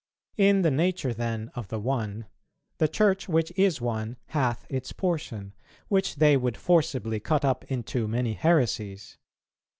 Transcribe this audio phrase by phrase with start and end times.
[0.37, 2.25] In the nature then of the One,
[2.79, 5.53] the Church, which is one, hath its portion,
[5.89, 9.19] which they would forcibly cut up into many heresies.